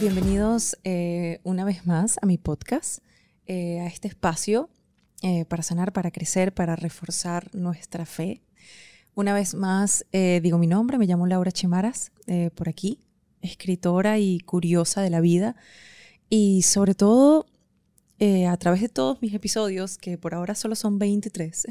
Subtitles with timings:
[0.00, 3.00] Bienvenidos eh, una vez más a mi podcast,
[3.46, 4.70] eh, a este espacio
[5.22, 8.42] eh, para sanar, para crecer, para reforzar nuestra fe.
[9.16, 12.12] Una vez más digo mi nombre, me llamo Laura Chemaras,
[12.54, 13.00] por aquí,
[13.40, 15.56] escritora y curiosa de la vida
[16.30, 17.46] y sobre todo
[18.20, 21.66] a través de todos mis episodios, que por ahora solo son 23.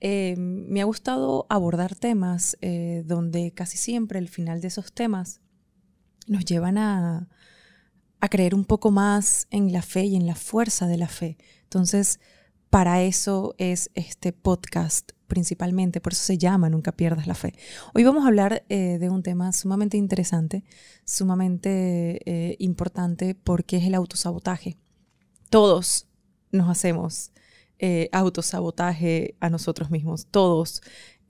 [0.36, 2.56] me ha gustado abordar temas
[3.04, 5.40] donde casi siempre el final de esos temas
[6.30, 7.28] nos llevan a,
[8.30, 11.36] creer un poco más en la fe y en la fuerza de la fe.
[11.64, 12.20] Entonces,
[12.68, 17.54] para eso es este podcast principalmente, por eso se llama Nunca pierdas la fe.
[17.94, 20.64] Hoy vamos a hablar eh, de un tema sumamente interesante,
[21.04, 24.76] sumamente eh, importante, porque es el autosabotaje.
[25.48, 26.06] Todos
[26.52, 27.32] nos hacemos
[27.78, 30.82] eh, autosabotaje a nosotros mismos, todos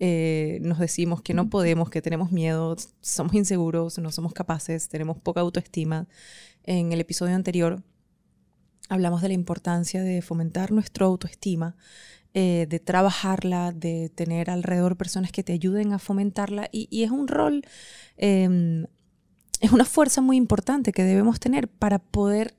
[0.03, 5.19] eh, nos decimos que no podemos, que tenemos miedo, somos inseguros, no somos capaces, tenemos
[5.19, 6.09] poca autoestima.
[6.65, 7.83] En el episodio anterior
[8.89, 11.77] hablamos de la importancia de fomentar nuestra autoestima,
[12.33, 17.29] eh, de trabajarla, de tener alrededor personas que te ayuden a fomentarla y, es un
[17.29, 17.63] rol,
[18.17, 18.87] em,
[19.61, 22.55] es una fuerza muy importante que debemos tener para poder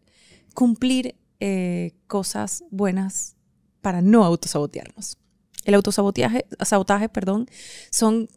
[0.53, 3.35] cumplir eh, cosas buenas
[3.81, 5.17] para no autosabotearnos.
[5.63, 7.47] El autosabotaje, sabotaje, perdón,
[7.91, 8.29] son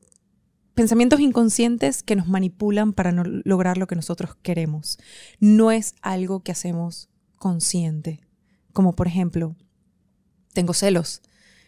[0.74, 4.98] pensamientos inconscientes que nos manipulan para no lograr lo que nosotros queremos.
[5.40, 8.20] No es algo que hacemos consciente.
[8.72, 9.56] Como por ejemplo,
[10.52, 11.22] tengo celos.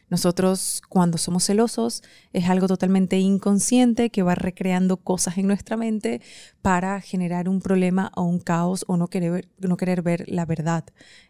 [0.09, 6.21] Nosotros cuando somos celosos es algo totalmente inconsciente que va recreando cosas en nuestra mente
[6.63, 10.85] para generar un problema o un caos o no querer, no querer ver la verdad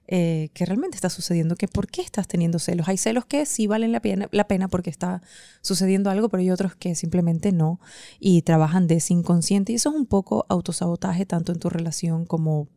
[0.09, 1.57] eh, que realmente está sucediendo.
[1.57, 2.87] Que ¿Por qué estás teniendo celos?
[2.89, 5.23] Hay celos que sí valen la pena, la pena porque está
[5.63, 7.81] sucediendo algo, pero hay otros que simplemente no
[8.21, 9.73] y trabajan de ese inconsciente.
[9.73, 12.69] Y eso es un poco autosabotaje tanto en tu relación como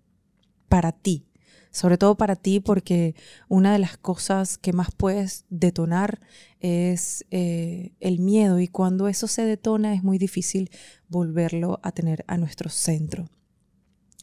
[0.69, 1.28] para ti
[1.71, 3.15] sobre todo para ti, porque
[3.47, 6.19] una de las cosas que más puedes detonar
[6.59, 10.71] es eh, el miedo y cuando eso se detona es muy difícil
[11.07, 13.29] volverlo a tener a nuestro centro.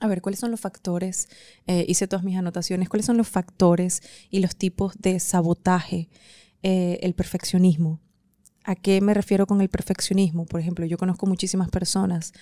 [0.01, 1.29] A ver, ¿cuáles son los factores?
[1.67, 2.89] Eh, hice todas mis anotaciones.
[2.89, 6.11] ¿Cuáles son los factores y los tipos de sabotaje?
[6.63, 8.01] Eh, el perfeccionismo.
[8.67, 10.45] ¿A qué me refiero con el perfeccionismo?
[10.45, 12.33] Por ejemplo, yo conozco muchísimas personas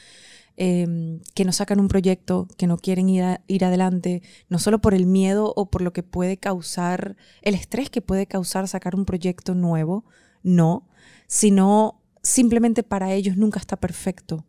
[0.57, 4.95] Em, que no sacan un proyecto, que no quieren ir, ir adelante, no solo por
[4.95, 9.05] el miedo o por lo que puede causar, el estrés que puede causar sacar un
[9.05, 10.05] proyecto nuevo,
[10.45, 10.87] no,
[11.27, 14.47] sino simplemente para ellos nunca está perfecto.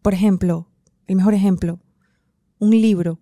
[0.00, 0.70] Por ejemplo,
[1.06, 1.78] el mejor ejemplo,
[2.58, 3.20] un libro.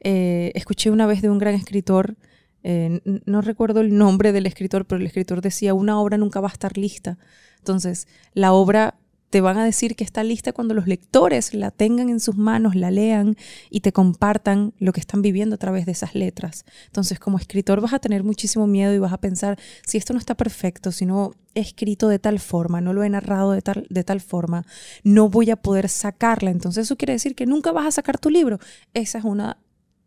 [0.00, 2.18] Eh, escuché una vez de un gran escritor,
[2.62, 6.48] eh, no recuerdo el nombre del escritor, pero el escritor decía, una obra nunca va
[6.48, 7.18] a estar lista.
[7.58, 8.98] Entonces, la obra
[9.30, 12.74] te van a decir que está lista cuando los lectores la tengan en sus manos,
[12.74, 13.36] la lean
[13.70, 16.64] y te compartan lo que están viviendo a través de esas letras.
[16.86, 20.18] Entonces, como escritor vas a tener muchísimo miedo y vas a pensar, si esto no
[20.18, 23.86] está perfecto, si no he escrito de tal forma, no lo he narrado de tal,
[23.90, 24.64] de tal forma,
[25.04, 26.50] no voy a poder sacarla.
[26.50, 28.58] Entonces, eso quiere decir que nunca vas a sacar tu libro.
[28.94, 29.58] Esa es una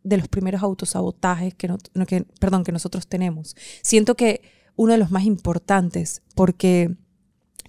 [0.04, 1.74] de los primeros autosabotajes que,
[2.08, 3.56] que, perdón, que nosotros tenemos.
[3.82, 4.42] Siento que
[4.76, 6.96] uno de los más importantes, porque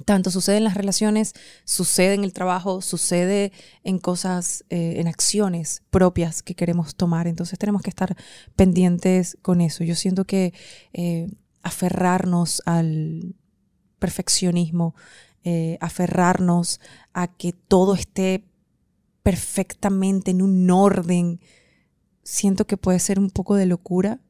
[0.05, 1.35] tanto sucede en las relaciones,
[1.65, 3.53] sucede en el trabajo, sucede
[3.85, 7.27] en cosas, eh, en acciones propias que queremos tomar.
[7.27, 8.17] Entonces tenemos que estar
[8.57, 9.85] pendientes con eso.
[9.85, 10.55] Yo siento que
[10.93, 11.29] eh,
[11.63, 13.35] aferrarnos al
[13.99, 14.95] perfeccionismo,
[15.45, 16.81] eh, aferrarnos
[17.13, 18.45] a que todo esté
[19.23, 21.41] perfectamente en un orden,
[22.23, 24.21] siento que puede ser un poco de locura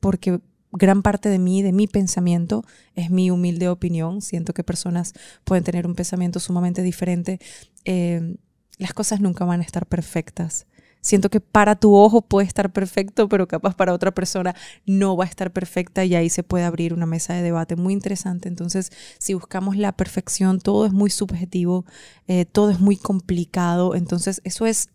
[0.00, 0.40] porque
[0.72, 2.64] gran parte de mí, de mi pensamiento,
[2.94, 4.20] es mi humilde opinión.
[4.20, 5.14] Siento que personas
[5.44, 7.40] pueden tener un pensamiento sumamente diferente.
[7.84, 8.36] Eh,
[8.78, 10.66] las cosas nunca van a estar perfectas.
[11.00, 14.54] Siento que para tu ojo puede estar perfecto, pero capaz para otra persona
[14.86, 17.92] no va a estar perfecta y ahí se puede abrir una mesa de debate muy
[17.92, 18.48] interesante.
[18.48, 21.84] Entonces, si buscamos la perfección, todo es muy subjetivo,
[22.26, 23.94] eh, todo es muy complicado.
[23.94, 24.88] Entonces, eso es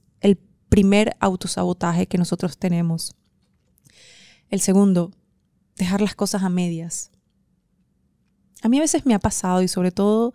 [0.70, 3.16] primer autosabotaje que nosotros tenemos.
[4.50, 5.12] El segundo,
[5.76, 7.12] dejar las cosas a medias.
[8.62, 10.34] A mí a veces me ha pasado y sobre todo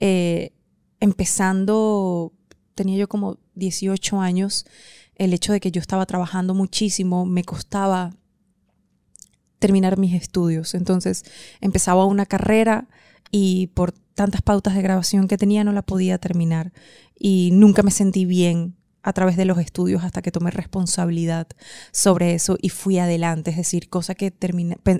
[0.00, 0.52] eh,
[1.00, 2.32] empezando,
[2.74, 4.66] tenía yo como 18 años,
[5.16, 8.14] el hecho de que yo estaba trabajando muchísimo, me costaba
[9.58, 10.74] terminar mis estudios.
[10.74, 11.24] Entonces
[11.60, 12.88] empezaba una carrera
[13.30, 16.72] y por tantas pautas de grabación que tenía no la podía terminar
[17.18, 21.46] y nunca me sentí bien a través de los estudios hasta que tomé responsabilidad
[21.92, 24.32] sobre eso y fui adelante, es decir, cosa que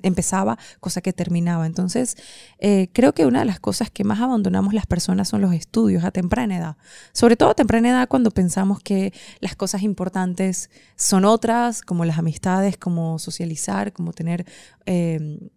[0.03, 1.67] empezaba, cosa que terminaba.
[1.67, 2.17] Entonces,
[2.59, 6.05] eh, creo que una de las cosas que más abandonamos las personas son los estudios
[6.05, 6.77] a temprana edad,
[7.13, 12.19] sobre todo a temprana edad cuando pensamos que las cosas importantes son otras, como las
[12.19, 14.45] amistades, como socializar, como tener...
[14.87, 15.51] Eh,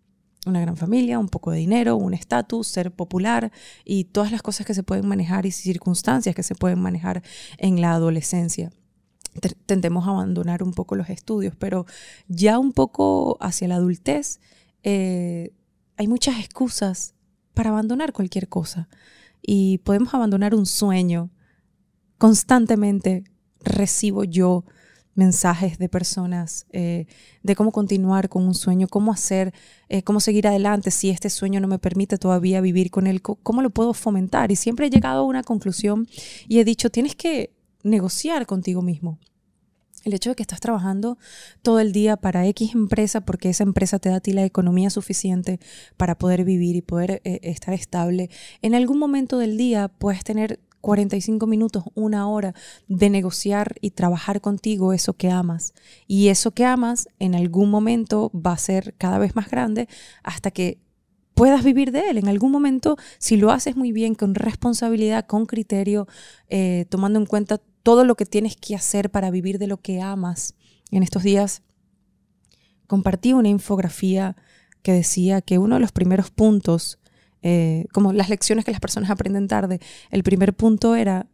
[0.47, 3.51] una gran familia, un poco de dinero, un estatus, ser popular
[3.85, 7.23] y todas las cosas que se pueden manejar y circunstancias que se pueden manejar
[7.57, 8.71] en la adolescencia.
[9.65, 11.85] Tendemos a abandonar un poco los estudios, pero
[12.27, 14.39] ya un poco hacia la adultez
[14.83, 15.51] eh,
[15.97, 17.13] hay muchas excusas
[17.53, 18.87] para abandonar cualquier cosa
[19.41, 21.29] y podemos abandonar un sueño.
[22.17, 23.23] Constantemente
[23.61, 24.63] recibo yo
[25.17, 27.07] mensajes de personas eh,
[27.41, 29.53] de cómo continuar con un sueño, cómo hacer,
[29.89, 33.61] eh, cómo seguir adelante si este sueño no me permite todavía vivir con él, cómo
[33.61, 34.51] lo puedo fomentar.
[34.51, 36.07] Y siempre he llegado a una conclusión
[36.47, 37.51] y he dicho, tienes que
[37.83, 39.17] negociar contigo mismo.
[40.03, 41.17] El hecho de que estás trabajando
[41.63, 44.89] todo el día para X empresa porque esa empresa te da a ti la economía
[44.89, 45.59] suficiente
[45.97, 48.29] para poder vivir y poder eh, estar estable,
[48.61, 52.53] en algún momento del día puedes tener 45 minutos, una hora
[52.87, 55.73] de negociar y trabajar contigo eso que amas.
[56.07, 59.87] Y eso que amas en algún momento va a ser cada vez más grande
[60.23, 60.79] hasta que
[61.33, 62.17] puedas vivir de él.
[62.17, 66.07] En algún momento, si lo haces muy bien, con responsabilidad, con criterio,
[66.49, 70.01] eh, tomando en cuenta todo lo que tienes que hacer para vivir de lo que
[70.01, 70.55] amas.
[70.91, 71.61] En estos días
[72.87, 74.35] compartí una infografía
[74.81, 76.97] que decía que uno de los primeros puntos
[77.41, 79.79] eh, como las lecciones que las personas aprenden tarde,
[80.09, 81.27] el primer punto era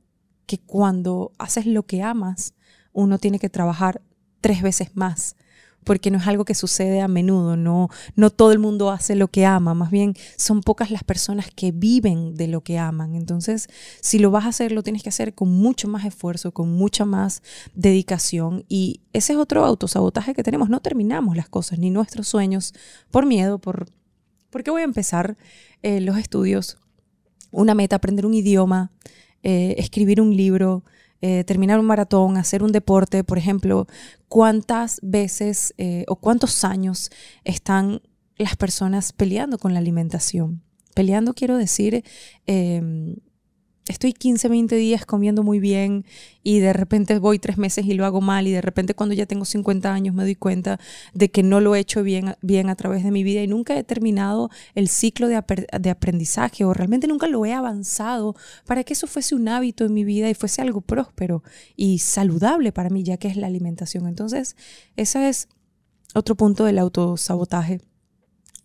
[0.45, 2.53] que cuando haces lo que amas,
[2.91, 4.01] uno tiene que trabajar
[4.41, 5.35] tres veces más,
[5.83, 9.29] porque no es algo que sucede a menudo, no, no todo el mundo hace lo
[9.29, 13.15] que ama, más bien son pocas las personas que viven de lo que aman.
[13.15, 13.67] Entonces,
[14.01, 17.05] si lo vas a hacer, lo tienes que hacer con mucho más esfuerzo, con mucha
[17.05, 17.41] más
[17.73, 22.73] dedicación y ese es otro autosabotaje que tenemos, no terminamos las cosas ni nuestros sueños
[23.11, 23.87] por miedo, por
[24.53, 25.35] porque voy a empezar
[25.81, 26.77] eh, los estudios,
[27.51, 28.91] una meta, aprender un idioma,
[29.41, 30.85] eh, escribir un libro,
[31.21, 33.87] eh, terminar un maratón, hacer un deporte, por ejemplo,
[34.29, 35.73] cuántas veces
[36.07, 37.09] o cuántos años
[37.43, 38.01] están
[38.37, 40.61] las personas peleando con la alimentación.
[40.93, 42.03] Peleando quiero decir
[42.45, 43.15] em,
[43.87, 46.05] estoy 15, 20 días comiendo muy bien
[46.41, 49.25] y de repente voy tres meses y lo hago mal y de repente cuando ya
[49.25, 50.79] tengo 50 años me doy cuenta
[51.13, 53.77] de que no lo he hecho bien, bien a través de mi vida y nunca
[53.77, 55.41] he terminado el ciclo de,
[55.79, 58.35] de aprendizaje o realmente nunca lo he avanzado
[58.65, 61.43] para que eso fuese un hábito en mi vida y fuese algo próspero
[61.75, 64.07] y saludable para mí ya que es la alimentación.
[64.07, 64.55] Entonces,
[64.95, 65.49] ese es
[66.13, 67.81] otro punto del autosabotaje.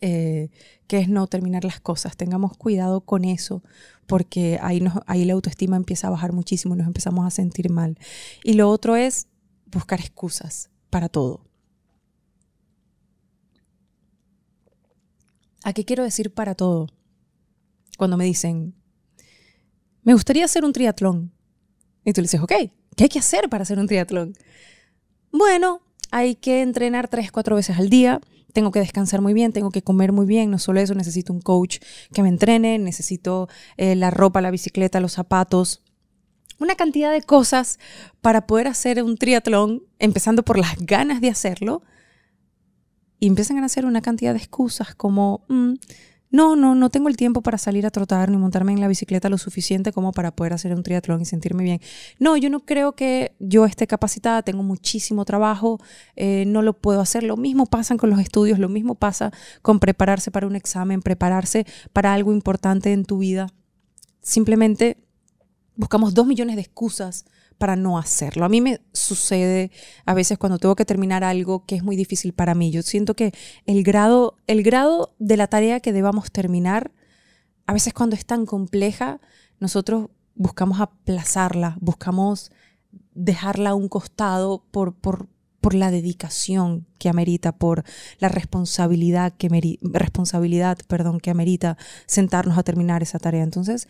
[0.01, 0.51] Eh,
[0.87, 2.17] que es no terminar las cosas.
[2.17, 3.63] Tengamos cuidado con eso,
[4.07, 7.99] porque ahí, ahí la autoestima empieza a bajar muchísimo y nos empezamos a sentir mal.
[8.43, 9.27] Y lo otro es
[9.67, 11.45] buscar excusas para todo.
[15.65, 16.89] ¿A qué quiero decir para todo?
[17.99, 18.75] Cuando me dicen,
[20.05, 21.33] me gustaría hacer un triatlón.
[22.05, 22.53] Y tú le dices, ok,
[22.97, 24.33] ¿qué hay que hacer para hacer un triatlón?
[25.31, 28.21] Bueno, hay que entrenar tres, cuatro veces al día
[28.59, 31.41] tengo que descansar muy bien, tengo que comer muy bien, no solo eso, necesito un
[31.41, 31.79] coach
[32.13, 35.85] que me entrene, necesito eh, la ropa, la bicicleta, los zapatos,
[36.59, 37.79] una cantidad de cosas
[38.21, 41.85] para poder hacer un triatlón, empezando por las ganas de hacerlo,
[43.21, 45.75] y empiezan a hacer una cantidad de excusas como, mm,
[46.31, 49.29] no, no, no tengo el tiempo para salir a trotar ni montarme en la bicicleta
[49.29, 51.81] lo suficiente como para poder hacer un triatlón y sentirme bien.
[52.19, 55.81] No, yo no creo que yo esté capacitada, tengo muchísimo trabajo,
[56.17, 57.23] eh, no lo puedo hacer.
[57.23, 59.33] Lo mismo pasa con los estudios, lo mismo pasa
[59.63, 63.49] con prepararse para un examen, prepararse para algo importante en tu vida.
[64.21, 64.99] Simplemente
[65.77, 67.25] buscamos dos millones de excusas
[67.59, 68.45] para no hacerlo.
[68.45, 69.71] A mí me sucede
[70.07, 72.71] a veces cuando tengo que terminar algo que es muy difícil para mí.
[72.71, 73.33] Yo siento que
[73.67, 76.93] el grado, el grado de la tarea que debamos terminar,
[77.67, 79.21] a veces cuando es tan compleja,
[79.61, 82.53] nosotros buscamos aplazarla, buscamos
[83.13, 85.29] dejarla a un costado por, por,
[85.61, 87.85] por la dedicación que amerita, por
[88.21, 89.49] la responsabilidad que
[89.83, 93.43] responsabilidad, perdón, que amerita sentarnos a terminar esa tarea.
[93.43, 93.89] Entonces,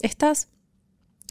[0.00, 0.48] estas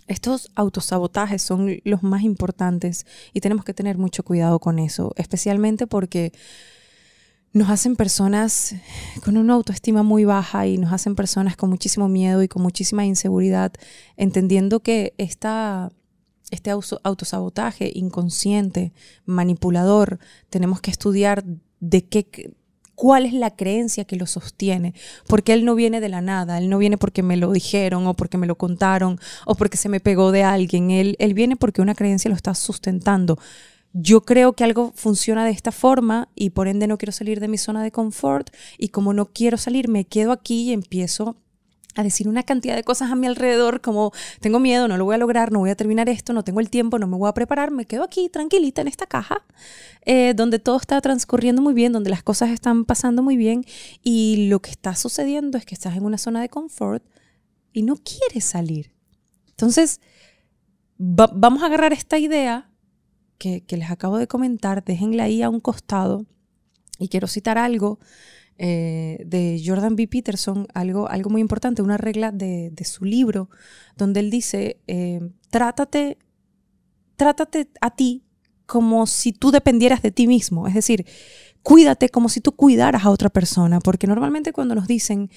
[0.09, 5.85] estos autosabotajes son los más importantes y tenemos que tener mucho cuidado con eso, especialmente
[5.85, 6.33] porque
[7.53, 8.75] nos hacen personas
[9.23, 13.05] con una autoestima muy baja y nos hacen personas con muchísimo miedo y con muchísima
[13.05, 13.71] inseguridad,
[14.17, 15.91] entendiendo que esta,
[16.49, 18.93] este autosabotaje inconsciente,
[19.25, 21.43] manipulador, tenemos que estudiar
[21.79, 22.51] de qué,
[22.99, 24.93] cuál es la creencia que lo sostiene,
[25.25, 28.13] porque él no viene de la nada, él no viene porque me lo dijeron o
[28.13, 31.81] porque me lo contaron o porque se me pegó de alguien, él, él viene porque
[31.81, 33.39] una creencia lo está sustentando.
[33.93, 37.47] Yo creo que algo funciona de esta forma y por ende no quiero salir de
[37.47, 41.37] mi zona de confort y como no quiero salir me quedo aquí y empiezo
[41.95, 45.15] a decir una cantidad de cosas a mi alrededor como tengo miedo, no lo voy
[45.15, 47.33] a lograr, no voy a terminar esto, no tengo el tiempo, no me voy a
[47.33, 49.43] preparar, me quedo aquí tranquilita en esta caja
[50.05, 53.65] eh, donde todo está transcurriendo muy bien, donde las cosas están pasando muy bien
[54.03, 57.03] y lo que está sucediendo es que estás en una zona de confort
[57.73, 58.91] y no quieres salir.
[59.49, 59.99] Entonces,
[60.97, 62.69] vamos a agarrar esta idea
[63.37, 66.25] que, que les acabo de comentar, déjenla ahí a un costado
[66.99, 67.99] y quiero citar algo
[68.61, 70.09] eh, de Jordan B.
[70.09, 73.49] Peterson algo, algo muy importante, una regla de, su libro,
[73.95, 76.17] donde él dice, eh, trátate,
[77.15, 78.25] trátate a ti
[78.65, 81.05] como si tú dependieras de ti mismo, es decir,
[81.63, 85.29] cuídate como si tú cuidaras a otra persona, porque normalmente cuando nos dicen,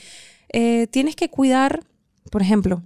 [0.48, 1.86] eh, tienes que cuidar,
[2.28, 2.82] por ejemplo,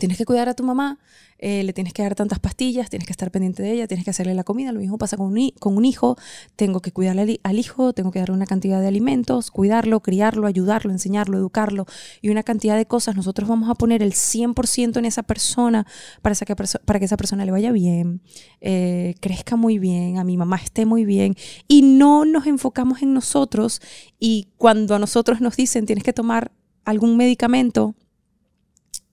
[0.00, 0.98] tienes que cuidar a tu mamá,
[1.38, 4.10] eh, le tienes que dar tantas pastillas, tienes que estar pendiente de ella, tienes que
[4.10, 4.72] hacerle la comida.
[4.72, 6.16] Lo mismo pasa con un, hijo,
[6.56, 10.90] tengo que cuidarle al hijo, tengo que darle una cantidad de alimentos, cuidarlo, criarlo, ayudarlo,
[10.90, 11.86] enseñarlo, educarlo
[12.20, 13.16] y una cantidad de cosas.
[13.16, 15.86] Nosotros vamos a poner el 100% en esa persona
[16.20, 18.20] para, que, para que esa persona le vaya bien,
[18.60, 21.36] eh, crezca muy bien, a mi mamá esté muy bien
[21.68, 23.80] y no nos enfocamos en nosotros
[24.18, 26.52] y cuando a nosotros nos dicen tienes que tomar
[26.84, 27.94] algún medicamento,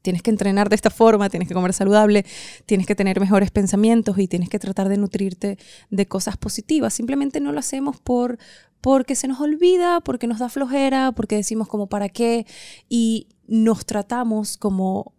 [0.08, 2.26] tienes que entrenar de esta forma, tienes que comer saludable,
[2.66, 5.58] tienes que tener mejores pensamientos y tienes que tratar de nutrirte
[5.90, 6.94] de cosas positivas.
[6.94, 8.38] Simplemente no lo hacemos por
[8.80, 12.46] porque se nos olvida, porque nos da flojera, porque decimos como para qué
[12.88, 15.14] y nos tratamos como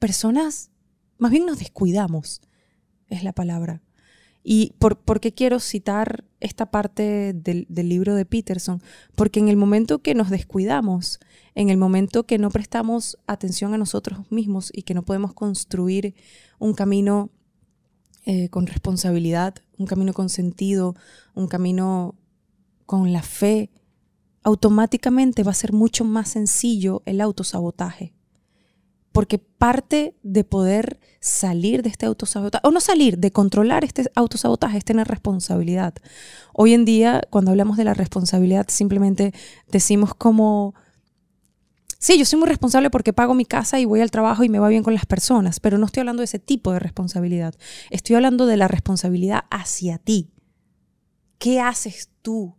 [0.00, 0.72] personas,
[1.18, 2.40] más bien nos descuidamos,
[3.06, 3.80] es la palabra.
[4.44, 8.82] ¿Y por, qué quiero citar esta parte del, libro de Peterson?
[9.14, 11.20] Porque en el momento que nos descuidamos,
[11.54, 16.14] en el momento que no prestamos atención a nosotros mismos y que no podemos construir
[16.58, 17.30] un camino
[18.24, 20.96] eh, con responsabilidad, un camino con sentido,
[21.34, 22.16] un camino
[22.86, 23.70] con la fe,
[24.42, 28.12] automáticamente va a ser mucho más sencillo el autosabotaje
[29.12, 34.78] porque parte de poder salir de este autosabotaje, o no salir, de controlar este autosabotaje
[34.78, 35.94] es tener responsabilidad.
[36.54, 39.32] Hoy en día, cuando hablamos de la responsabilidad, simplemente
[39.70, 40.74] decimos como,
[41.98, 44.58] sí, yo soy muy responsable porque pago mi casa y voy al trabajo y me
[44.58, 47.54] va bien con las personas, pero no estoy hablando de ese tipo de responsabilidad.
[47.90, 50.30] Estoy hablando de la responsabilidad hacia ti.
[51.38, 52.56] ¿Qué haces tú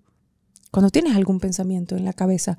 [0.72, 2.57] cuando tienes algún pensamiento en la cabeza?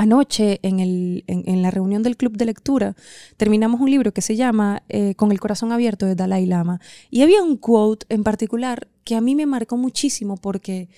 [0.00, 2.94] Anoche, en, la reunión del club de lectura,
[3.36, 6.80] terminamos un libro que se llama eh, Con el corazón abierto de Dalai Lama.
[7.10, 10.88] Y había un quote en particular que a mí me marcó muchísimo porque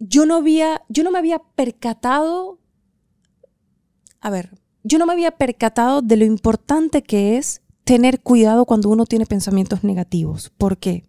[0.00, 2.58] yo no, había, yo no me había percatado,
[4.20, 4.50] a ver,
[4.82, 9.26] yo no me había percatado de lo importante que es tener cuidado cuando uno tiene
[9.26, 10.50] pensamientos negativos.
[10.56, 11.04] ¿Por qué?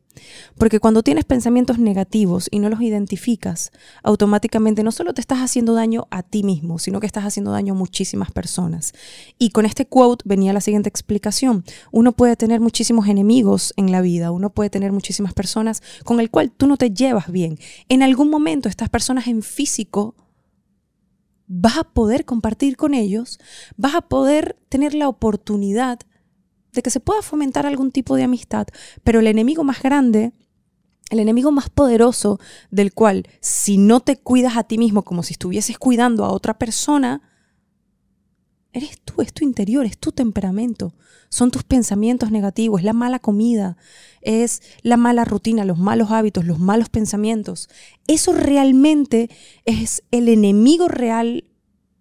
[0.58, 3.72] Porque cuando tienes pensamientos negativos y no los identificas,
[4.04, 7.74] automáticamente no solo te estás haciendo daño a ti mismo, sino que estás haciendo daño
[7.74, 8.94] a muchísimas personas.
[9.38, 11.64] Y con este quote venía la siguiente explicación.
[11.92, 16.30] Uno puede tener muchísimos enemigos en la vida, uno puede tener muchísimas personas con el
[16.30, 17.58] cual tú no te llevas bien.
[17.90, 20.16] En algún momento estas personas en físico
[21.48, 23.40] vas a poder compartir con ellos,
[23.78, 26.00] vas a poder tener la oportunidad
[26.76, 28.68] de que se pueda fomentar algún tipo de amistad,
[29.04, 30.34] pero el enemigo más grande,
[31.10, 32.40] el enemigo más poderoso
[32.72, 36.58] del cual si no te cuidas a ti mismo como si estuvieses cuidando a otra
[36.58, 37.22] persona,
[38.74, 40.94] eres tú, es tu interior, es tu temperamento,
[41.30, 43.78] son tus pensamientos negativos, es la mala comida,
[44.22, 47.70] es la mala rutina, los malos hábitos, los malos pensamientos.
[48.08, 49.30] Eso realmente
[49.64, 51.46] es el enemigo real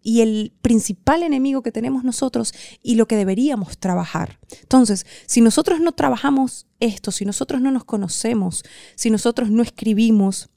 [0.04, 4.38] y el principal enemigo que tenemos nosotros y lo que deberíamos trabajar.
[4.61, 8.62] Entonces, si nosotros no trabajamos esto, si nosotros no nos conocemos,
[8.94, 10.50] si nosotros no escribimos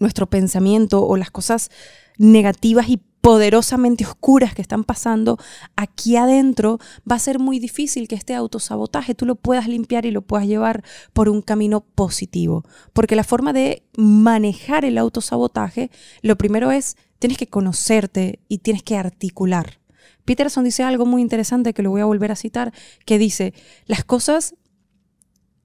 [0.00, 1.70] nuestro pensamiento o las cosas
[2.16, 5.38] negativas y poderosamente oscuras que están pasando
[5.76, 6.78] aquí adentro,
[7.10, 10.46] va a ser muy difícil que este autosabotaje tú lo puedas limpiar y lo puedas
[10.46, 12.64] llevar por un camino positivo.
[12.92, 15.90] Porque la forma de manejar el autosabotaje,
[16.22, 19.80] lo primero es tienes que conocerte y tienes que articular.
[20.26, 22.70] Peterson dice algo muy interesante que lo voy a volver a citar,
[23.06, 23.54] que dice,
[23.86, 24.56] las cosas,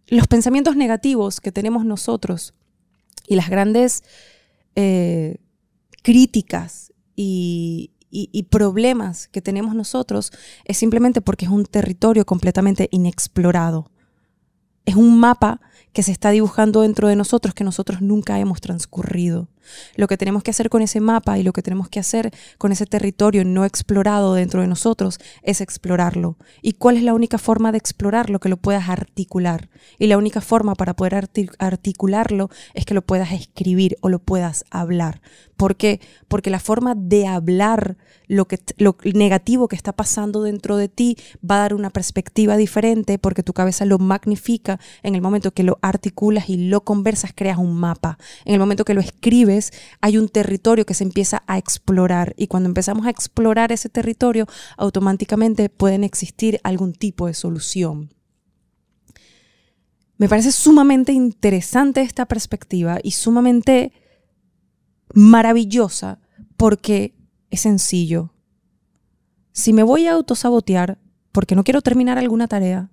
[0.07, 2.53] los pensamientos negativos que tenemos nosotros
[3.27, 4.05] y las grandes
[4.77, 5.39] eh,
[6.01, 10.31] críticas y, y, problemas que tenemos nosotros
[10.63, 13.91] es simplemente porque es un territorio completamente inexplorado
[14.85, 15.59] Es un mapa
[15.91, 19.49] que se está dibujando dentro de nosotros que nosotros nunca hemos transcurrido.
[19.95, 22.71] Lo que tenemos que hacer con ese mapa y lo que tenemos que hacer con
[22.71, 26.37] ese territorio no explorado dentro de nosotros es explorarlo.
[26.61, 28.39] ¿Y cuál es la única forma de explorarlo?
[28.39, 29.69] Que lo puedas articular.
[29.97, 34.65] Y la única forma para poder articularlo es que lo puedas escribir o lo puedas
[34.71, 35.21] hablar.
[35.59, 35.99] ¿Por qué?
[36.29, 37.97] Porque la forma de hablar
[38.27, 42.55] lo, que, lo negativo que está pasando dentro de ti va a dar una perspectiva
[42.55, 44.79] diferente porque tu cabeza lo magnifica.
[45.03, 48.17] En el momento que lo articulas y lo conversas, creas un mapa.
[48.45, 49.58] En el momento que lo escribes,
[50.01, 52.33] hay un territorio que se empieza a explorar.
[52.37, 54.47] Y cuando empezamos a explorar ese territorio,
[54.77, 58.13] automáticamente pueden existir algún tipo de solución.
[60.17, 63.93] Me parece sumamente interesante esta perspectiva y sumamente
[65.13, 66.19] maravillosa
[66.57, 67.15] porque
[67.49, 68.33] es sencillo.
[69.53, 70.99] Si me voy a autosabotear
[71.31, 72.91] porque no quiero terminar alguna tarea,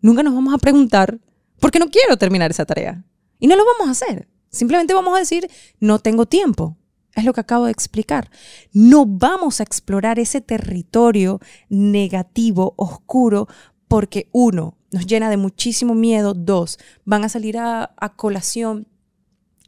[0.00, 1.20] nunca nos vamos a preguntar
[1.60, 3.04] por qué no quiero terminar esa tarea.
[3.38, 4.28] Y no lo vamos a hacer.
[4.50, 6.76] Simplemente vamos a decir, no tengo tiempo.
[7.14, 8.30] Es lo que acabo de explicar.
[8.72, 13.48] No vamos a explorar ese territorio negativo, oscuro,
[13.88, 18.86] porque uno, nos llena de muchísimo miedo, dos, van a salir a, colación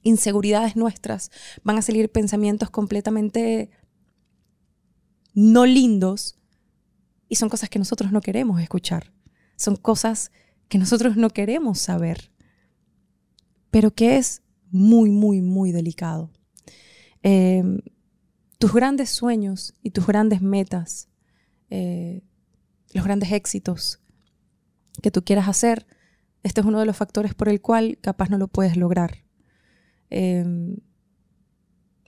[0.04, 1.30] inseguridades nuestras,
[1.62, 3.70] van a salir pensamientos completamente
[5.34, 6.36] no lindos.
[7.28, 9.12] Y son cosas que nosotros no queremos escuchar,
[9.56, 10.32] son cosas
[10.68, 12.30] que nosotros no queremos saber,
[13.70, 14.41] pero que es
[14.72, 16.30] muy, muy, muy delicado.
[17.22, 17.80] Em,
[18.58, 21.08] tus grandes sueños y tus grandes metas,
[21.70, 22.22] eh,
[22.92, 24.00] los grandes éxitos
[25.02, 25.86] que tú quieras hacer,
[26.42, 29.24] este es uno de los factores por el cual capaz no lo puedes lograr.
[30.10, 30.76] Em,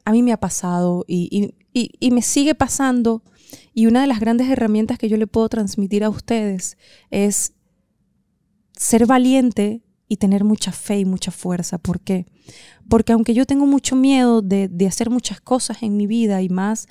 [0.04, 1.54] a mí me ha pasado y,
[2.10, 3.22] me sigue pasando.
[3.72, 6.76] Y una de las grandes herramientas que yo le puedo transmitir a ustedes
[7.10, 7.52] es
[8.72, 9.83] ser valiente
[10.14, 11.78] y tener mucha fe y mucha fuerza.
[11.78, 12.26] ¿Por qué?
[12.88, 16.86] Porque aunque yo tengo mucho miedo de, hacer muchas cosas en mi vida y más,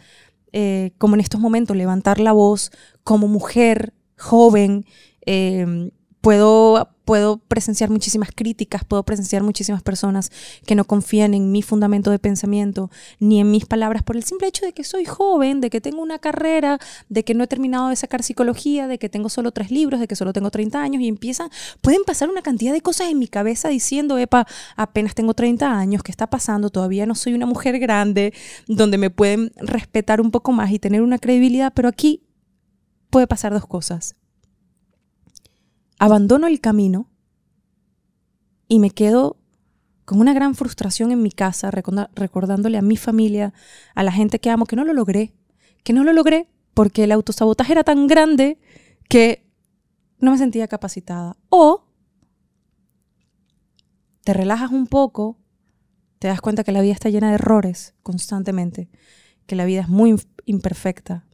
[0.52, 2.72] eh, como en estos momentos, levantar la voz
[3.04, 4.86] como mujer joven,
[5.26, 5.90] em,
[6.24, 10.32] puedo, puedo presenciar muchísimas críticas, puedo presenciar muchísimas personas
[10.66, 14.48] que no confían en mi fundamento de pensamiento ni en mis palabras por el simple
[14.48, 17.90] hecho de que soy joven, de que tengo una carrera, de que no he terminado
[17.90, 21.02] de sacar psicología, de que tengo solo tres libros, de que solo tengo 30 años
[21.02, 21.50] y empiezan,
[21.82, 26.04] pueden pasar una cantidad de cosas en mi cabeza diciendo, epa, apenas tengo 30 años,
[26.04, 26.70] ¿qué está pasando?
[26.70, 28.34] Todavía no soy una mujer grande,
[28.68, 32.24] donde me pueden respetar un poco más y tener una credibilidad, pero aquí
[33.10, 34.16] puede pasar dos cosas
[36.04, 37.10] abandono el camino
[38.68, 39.38] y me quedo
[40.04, 43.54] con una gran frustración en mi casa, recordándole a mi familia,
[43.96, 45.34] a la gente que amo, que no lo logré,
[45.86, 48.60] que no lo logré porque el autosabotaje era tan grande
[49.08, 49.50] que
[50.20, 51.38] no me sentía capacitada.
[51.48, 51.86] O
[54.26, 55.38] te relajas un poco,
[56.20, 58.90] te das cuenta que la vida está llena de errores constantemente,
[59.46, 61.26] que la vida es muy imperfecta,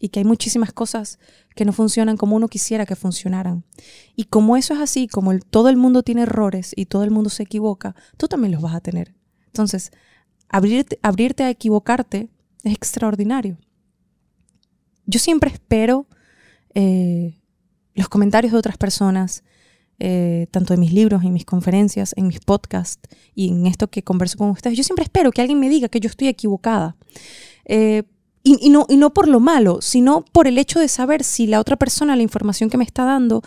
[0.00, 1.18] y que hay muchísimas cosas
[1.54, 3.64] que no funcionan como uno quisiera que funcionaran.
[4.16, 7.30] Y como eso es así, como todo el mundo tiene errores y todo el mundo
[7.30, 9.14] se equivoca, tú también los vas a tener.
[9.46, 9.90] Entonces,
[10.48, 12.28] abrirte, abrirte a equivocarte
[12.64, 13.58] es extraordinario.
[15.06, 16.06] Yo siempre espero
[16.74, 17.40] eh,
[17.94, 19.42] los comentarios de otras personas,
[19.98, 24.02] eh, tanto de mis libros, en mis conferencias, en mis podcasts y en esto que
[24.02, 24.76] converso con ustedes.
[24.76, 26.96] Yo siempre espero que alguien me diga que yo estoy equivocada.
[27.64, 28.04] Eh,
[28.42, 31.60] y, no, y no por lo malo, sino por el hecho de saber si la
[31.60, 33.42] otra persona, la información que me está dando,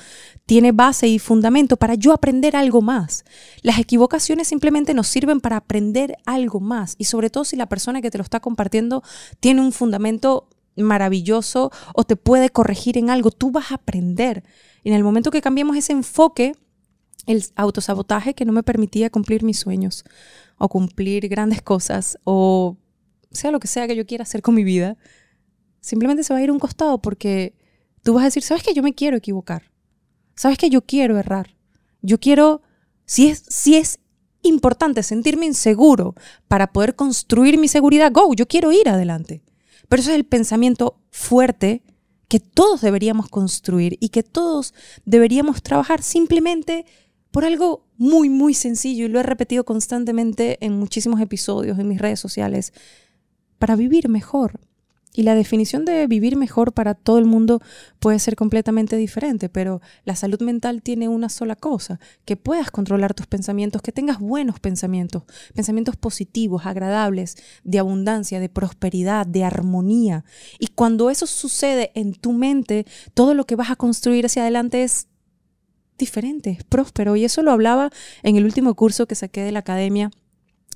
[0.46, 3.26] tiene base y fundamento para yo aprender algo más.
[3.64, 6.96] Las equivocaciones simplemente nos sirven para aprender algo más.
[7.00, 9.02] Y sobre todo si la persona que te lo está compartiendo
[9.40, 14.44] tiene un fundamento maravilloso o te puede corregir en algo, tú vas a aprender.
[14.84, 16.54] Y en el momento que cambiemos ese enfoque,
[17.26, 20.04] el autosabotaje que no me permitía cumplir mis sueños
[20.58, 22.78] o cumplir grandes cosas o
[23.34, 24.98] sea lo que sea que yo quiera hacer con mi vida,
[25.82, 27.56] simplemente se va a ir un costado porque
[28.04, 29.72] tú vas a decir, ¿sabes que yo me quiero equivocar?
[30.36, 31.56] ¿Sabes que yo quiero errar?
[32.02, 32.62] Yo quiero,
[33.06, 34.00] si es, si es
[34.42, 36.16] importante sentirme inseguro
[36.48, 39.42] para poder construir mi seguridad, go, yo quiero ir adelante.
[39.90, 41.84] Pero eso es el pensamiento fuerte
[42.28, 44.74] que todos deberíamos construir y que todos
[45.06, 46.86] deberíamos trabajar simplemente
[47.32, 52.00] por algo muy, muy sencillo y lo he repetido constantemente en muchísimos episodios en mis
[52.00, 52.74] redes sociales
[53.64, 54.60] para vivir mejor.
[55.14, 57.62] Y la definición de vivir mejor para todo el mundo
[58.00, 63.14] puede ser completamente diferente, pero la salud mental tiene una sola cosa, que puedas controlar
[63.14, 65.24] tus pensamientos, que tengas buenos pensamientos,
[65.56, 70.26] pensamientos positivos, agradables, de abundancia, de prosperidad, de armonía.
[70.60, 74.84] Y cuando eso sucede en tu mente, todo lo que vas a construir hacia adelante
[74.84, 75.08] es
[75.98, 77.16] diferente, es próspero.
[77.16, 77.92] Y eso lo hablaba
[78.24, 80.12] en el último curso que saqué de la academia.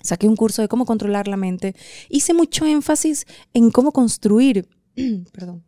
[0.08, 1.76] Saqué un curso de cómo controlar la mente.
[2.08, 4.70] Hice mucho énfasis en cómo construir,
[5.34, 5.66] perdón,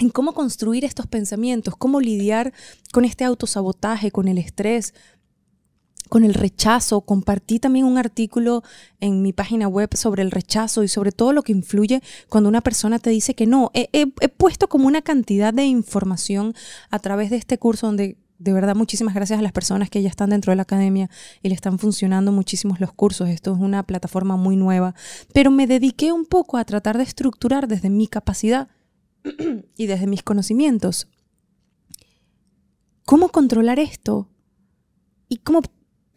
[0.00, 2.52] en cómo construir estos pensamientos, cómo lidiar
[2.92, 4.92] con este autosabotaje, con el estrés,
[6.08, 7.02] con el rechazo.
[7.02, 8.64] Compartí también un artículo
[8.98, 12.60] en mi página web sobre el rechazo y sobre todo lo que influye cuando una
[12.60, 13.70] persona te dice que no.
[13.72, 16.54] He, puesto como una cantidad de información
[16.90, 20.08] a través de este curso donde de verdad muchísimas gracias a las personas que ya
[20.08, 21.10] están dentro de la academia
[21.42, 23.28] y le están funcionando muchísimos los cursos.
[23.28, 24.94] Esto es una plataforma muy nueva,
[25.32, 28.68] pero me dediqué un poco a tratar de estructurar desde mi capacidad
[29.76, 31.08] y desde mis conocimientos
[33.04, 34.28] cómo controlar esto
[35.28, 35.62] y cómo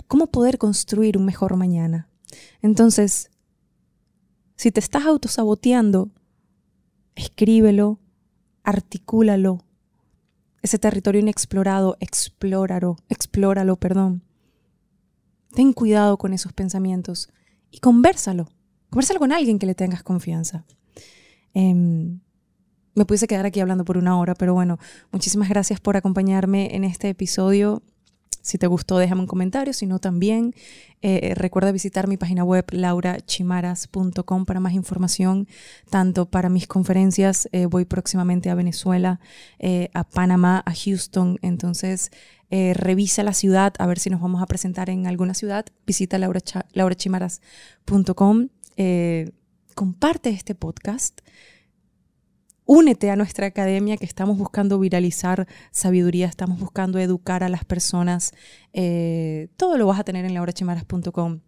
[0.08, 2.10] cómo poder construir un mejor mañana.
[2.62, 3.30] Entonces,
[4.56, 6.10] si te estás autosaboteando,
[7.16, 8.00] escríbelo,
[8.64, 9.64] articúlalo.
[10.62, 14.24] Ese territorio inexplorado, explóralo, explóralo, perdón.
[15.54, 17.30] Ten cuidado con esos pensamientos
[17.72, 18.50] y conversalo.
[18.90, 20.66] Conversalo con alguien que le tengas confianza.
[21.54, 22.20] Em,
[22.96, 24.80] me pudiese quedar aquí hablando por una hora, pero bueno,
[25.12, 27.84] muchísimas gracias por acompañarme en este episodio.
[28.48, 29.74] Si te gustó, déjame un comentario.
[29.74, 30.56] Si no, también
[31.02, 35.50] eh, recuerda visitar mi página web laurachimaras.com para más información,
[35.90, 37.50] tanto para mis conferencias.
[37.52, 39.20] Eh, voy próximamente a Venezuela,
[39.60, 41.38] eh, a Panamá, a Houston.
[41.42, 42.10] Entonces,
[42.50, 45.66] revisa la ciudad a ver si nos vamos a presentar en alguna ciudad.
[45.86, 48.48] Visita laurachimaras.com.
[49.76, 51.20] comparte este podcast.
[52.70, 58.34] Únete a nuestra academia que estamos buscando viralizar sabiduría, estamos buscando educar a las personas.
[58.74, 61.40] Eh, todo lo vas a tener en laurachimaras.com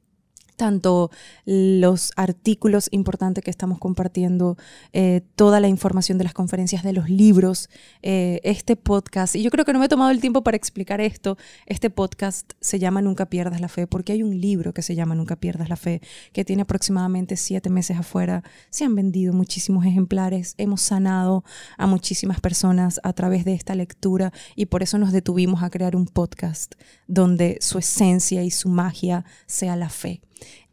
[0.59, 1.09] tanto
[1.45, 4.57] los artículos importantes que estamos compartiendo,
[4.91, 7.69] eh, toda la información de las conferencias, de los libros,
[8.03, 9.37] eh, este podcast.
[9.37, 11.37] Y yo creo que no me he tomado el tiempo para explicar esto.
[11.65, 15.15] Este podcast se llama Nunca pierdas la fe, porque hay un libro que se llama
[15.15, 16.01] Nunca pierdas la fe,
[16.33, 18.43] que tiene aproximadamente siete meses afuera.
[18.69, 21.45] Se han vendido muchísimos ejemplares, hemos sanado
[21.77, 25.95] a muchísimas personas a través de esta lectura y por eso nos detuvimos a crear
[25.95, 26.75] un podcast
[27.07, 30.21] donde su esencia y su magia sea la fe.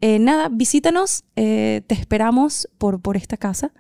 [0.01, 3.73] Eh, nada, visítanos, eh, te esperamos por, por esta casa.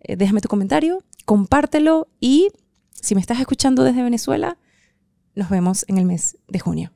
[0.00, 2.48] Eh, déjame tu comentario, compártelo y
[2.90, 4.58] si me estás escuchando desde Venezuela,
[5.34, 6.92] nos vemos en el mes de junio.